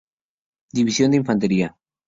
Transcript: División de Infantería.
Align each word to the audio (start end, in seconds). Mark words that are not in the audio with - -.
División 0.77 1.11
de 1.11 1.17
Infantería. 1.21 1.77